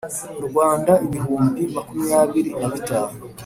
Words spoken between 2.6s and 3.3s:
bitanu